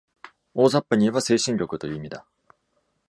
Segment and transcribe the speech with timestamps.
[0.55, 2.25] 大ざっぱに言えば「精神力」という意味だ。